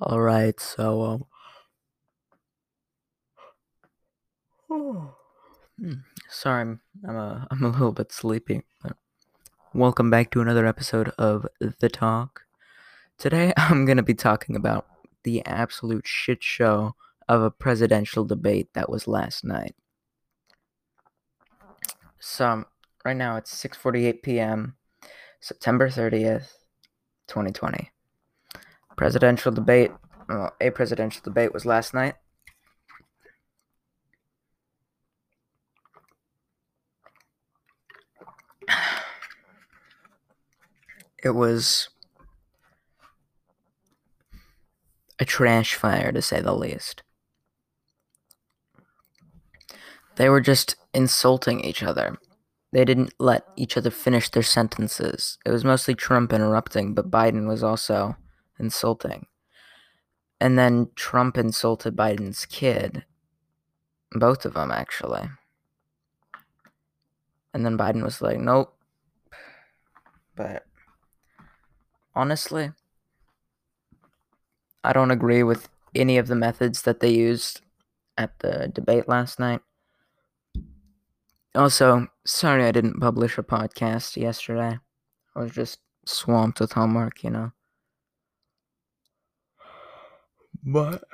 All 0.00 0.20
right, 0.20 0.58
so 0.60 1.26
um, 4.70 5.10
hmm, 5.76 5.92
sorry, 6.28 6.62
I'm 6.62 6.80
I'm 7.04 7.16
a 7.16 7.48
I'm 7.50 7.64
a 7.64 7.68
little 7.70 7.90
bit 7.90 8.12
sleepy. 8.12 8.62
But 8.80 8.96
welcome 9.74 10.08
back 10.08 10.30
to 10.30 10.40
another 10.40 10.66
episode 10.66 11.08
of 11.18 11.48
The 11.80 11.88
Talk. 11.88 12.42
Today 13.18 13.52
I'm 13.56 13.86
gonna 13.86 14.04
be 14.04 14.14
talking 14.14 14.54
about 14.54 14.86
the 15.24 15.44
absolute 15.44 16.06
shit 16.06 16.44
show 16.44 16.94
of 17.28 17.42
a 17.42 17.50
presidential 17.50 18.24
debate 18.24 18.68
that 18.74 18.88
was 18.88 19.08
last 19.08 19.42
night. 19.44 19.74
So 22.20 22.66
right 23.04 23.16
now 23.16 23.36
it's 23.36 23.52
6:48 23.52 24.22
p.m. 24.22 24.76
September 25.40 25.88
30th, 25.88 26.52
2020 27.26 27.90
presidential 28.98 29.52
debate, 29.52 29.92
well, 30.28 30.52
a 30.60 30.70
presidential 30.70 31.22
debate 31.22 31.54
was 31.54 31.64
last 31.64 31.94
night. 31.94 32.14
It 41.24 41.30
was 41.30 41.88
a 45.18 45.24
trash 45.24 45.74
fire, 45.74 46.12
to 46.12 46.20
say 46.20 46.40
the 46.40 46.54
least. 46.54 47.02
They 50.16 50.28
were 50.28 50.40
just 50.40 50.76
insulting 50.92 51.60
each 51.60 51.82
other. 51.82 52.18
They 52.72 52.84
didn't 52.84 53.14
let 53.18 53.44
each 53.56 53.76
other 53.76 53.90
finish 53.90 54.28
their 54.28 54.42
sentences. 54.42 55.38
It 55.46 55.50
was 55.50 55.64
mostly 55.64 55.94
Trump 55.94 56.32
interrupting, 56.32 56.94
but 56.94 57.10
Biden 57.10 57.46
was 57.46 57.62
also 57.62 58.16
insulting. 58.58 59.26
And 60.40 60.58
then 60.58 60.90
Trump 60.94 61.36
insulted 61.36 61.96
Biden's 61.96 62.46
kid. 62.46 63.04
Both 64.12 64.44
of 64.44 64.54
them, 64.54 64.70
actually. 64.70 65.28
And 67.52 67.64
then 67.64 67.76
Biden 67.76 68.02
was 68.02 68.22
like, 68.22 68.38
nope. 68.38 68.74
But 70.36 70.64
honestly, 72.14 72.72
I 74.84 74.92
don't 74.92 75.10
agree 75.10 75.42
with 75.42 75.68
any 75.94 76.18
of 76.18 76.28
the 76.28 76.36
methods 76.36 76.82
that 76.82 77.00
they 77.00 77.10
used 77.10 77.60
at 78.16 78.38
the 78.38 78.70
debate 78.72 79.08
last 79.08 79.40
night. 79.40 79.60
Also, 81.54 82.06
sorry 82.24 82.64
I 82.64 82.72
didn't 82.72 83.00
publish 83.00 83.38
a 83.38 83.42
podcast 83.42 84.16
yesterday. 84.16 84.78
I 85.34 85.40
was 85.40 85.52
just 85.52 85.80
swamped 86.06 86.60
with 86.60 86.72
homework, 86.72 87.24
you 87.24 87.30
know. 87.30 87.52
But 90.62 91.04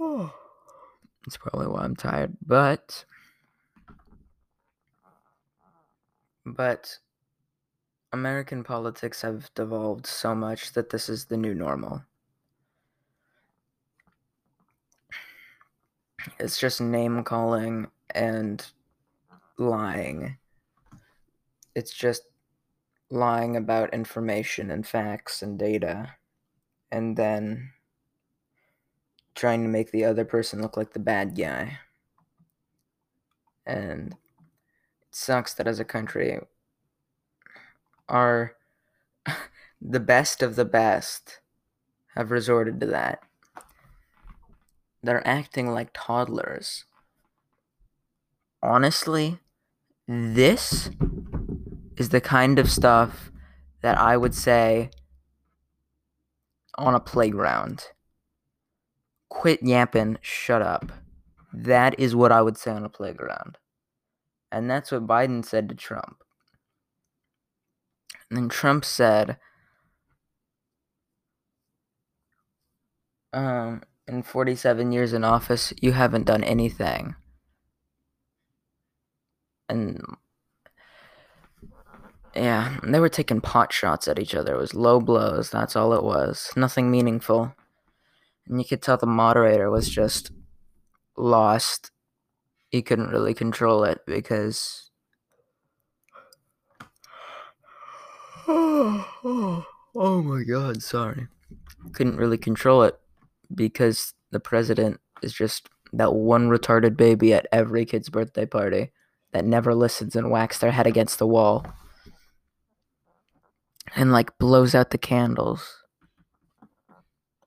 oh, 0.00 0.32
that's 1.24 1.36
probably 1.36 1.66
why 1.66 1.82
I'm 1.84 1.96
tired. 1.96 2.36
But 2.44 3.04
but 6.44 6.98
American 8.12 8.62
politics 8.64 9.22
have 9.22 9.52
devolved 9.54 10.06
so 10.06 10.34
much 10.34 10.72
that 10.72 10.90
this 10.90 11.08
is 11.08 11.26
the 11.26 11.36
new 11.36 11.54
normal. 11.54 12.04
It's 16.38 16.58
just 16.58 16.80
name 16.80 17.22
calling 17.24 17.88
and 18.10 18.64
lying. 19.58 20.38
It's 21.74 21.92
just 21.92 22.22
lying 23.10 23.56
about 23.56 23.92
information 23.92 24.70
and 24.70 24.86
facts 24.86 25.42
and 25.42 25.58
data. 25.58 26.14
And 26.90 27.16
then 27.16 27.70
trying 29.44 29.62
to 29.62 29.68
make 29.68 29.90
the 29.90 30.06
other 30.06 30.24
person 30.24 30.62
look 30.62 30.74
like 30.74 30.94
the 30.94 30.98
bad 30.98 31.36
guy. 31.36 31.78
And 33.66 34.12
it 34.12 34.18
sucks 35.10 35.52
that 35.52 35.66
as 35.66 35.78
a 35.78 35.84
country, 35.84 36.38
our 38.08 38.56
the 39.82 40.00
best 40.00 40.42
of 40.42 40.56
the 40.56 40.64
best 40.64 41.40
have 42.14 42.30
resorted 42.30 42.80
to 42.80 42.86
that. 42.86 43.20
They're 45.02 45.28
acting 45.28 45.68
like 45.68 45.90
toddlers. 45.92 46.86
Honestly, 48.62 49.40
this 50.08 50.88
is 51.98 52.08
the 52.08 52.22
kind 52.22 52.58
of 52.58 52.70
stuff 52.70 53.30
that 53.82 53.98
I 53.98 54.16
would 54.16 54.34
say 54.34 54.88
on 56.78 56.94
a 56.94 57.00
playground 57.00 57.88
quit 59.28 59.62
yapping, 59.62 60.18
shut 60.20 60.62
up. 60.62 60.92
That 61.52 61.98
is 61.98 62.16
what 62.16 62.32
I 62.32 62.42
would 62.42 62.58
say 62.58 62.72
on 62.72 62.84
a 62.84 62.88
playground. 62.88 63.58
And 64.50 64.70
that's 64.70 64.92
what 64.92 65.06
Biden 65.06 65.44
said 65.44 65.68
to 65.68 65.74
Trump. 65.74 66.22
And 68.30 68.36
then 68.36 68.48
Trump 68.48 68.84
said, 68.84 69.38
um, 73.32 73.82
in 74.06 74.22
47 74.22 74.92
years 74.92 75.12
in 75.12 75.24
office, 75.24 75.72
you 75.80 75.92
haven't 75.92 76.26
done 76.26 76.44
anything. 76.44 77.16
And 79.68 80.00
yeah, 82.34 82.78
they 82.82 83.00
were 83.00 83.08
taking 83.08 83.40
pot 83.40 83.72
shots 83.72 84.08
at 84.08 84.18
each 84.18 84.34
other. 84.34 84.54
It 84.54 84.60
was 84.60 84.74
low 84.74 85.00
blows. 85.00 85.50
That's 85.50 85.76
all 85.76 85.94
it 85.94 86.02
was. 86.02 86.50
Nothing 86.56 86.90
meaningful. 86.90 87.54
And 88.48 88.58
you 88.58 88.64
could 88.64 88.82
tell 88.82 88.96
the 88.96 89.06
moderator 89.06 89.70
was 89.70 89.88
just 89.88 90.30
lost. 91.16 91.90
He 92.68 92.82
couldn't 92.82 93.10
really 93.10 93.34
control 93.34 93.84
it 93.84 94.00
because. 94.06 94.90
Oh, 98.46 99.64
oh 99.94 100.22
my 100.22 100.42
god, 100.42 100.82
sorry. 100.82 101.28
Couldn't 101.92 102.16
really 102.16 102.38
control 102.38 102.82
it 102.82 102.98
because 103.54 104.14
the 104.30 104.40
president 104.40 105.00
is 105.22 105.32
just 105.32 105.68
that 105.92 106.14
one 106.14 106.48
retarded 106.48 106.96
baby 106.96 107.32
at 107.32 107.46
every 107.52 107.84
kid's 107.84 108.08
birthday 108.08 108.46
party 108.46 108.90
that 109.32 109.44
never 109.44 109.74
listens 109.74 110.16
and 110.16 110.30
whacks 110.30 110.58
their 110.58 110.72
head 110.72 110.86
against 110.86 111.18
the 111.18 111.26
wall 111.26 111.66
and 113.96 114.12
like 114.12 114.36
blows 114.38 114.74
out 114.74 114.90
the 114.90 114.98
candles 114.98 115.83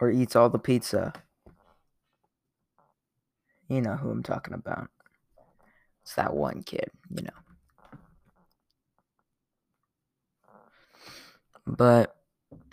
or 0.00 0.10
eats 0.10 0.36
all 0.36 0.48
the 0.50 0.58
pizza. 0.58 1.12
You 3.68 3.80
know 3.82 3.96
who 3.96 4.10
I'm 4.10 4.22
talking 4.22 4.54
about. 4.54 4.88
It's 6.02 6.14
that 6.14 6.34
one 6.34 6.62
kid, 6.62 6.90
you 7.10 7.22
know. 7.22 7.30
But 11.66 12.16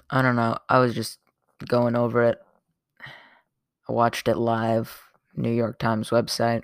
I 0.10 0.22
don't 0.22 0.38
know. 0.38 0.58
I 0.70 0.80
was 0.80 0.96
just 0.96 1.20
going 1.68 1.96
over 1.96 2.24
it. 2.24 2.40
I 3.88 3.92
watched 3.92 4.28
it 4.28 4.38
live, 4.38 5.04
New 5.36 5.52
York 5.52 5.80
Times 5.80 6.10
website. 6.10 6.64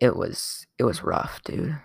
It 0.00 0.16
was 0.16 0.66
it 0.78 0.84
was 0.84 1.02
rough, 1.02 1.42
dude. 1.44 1.78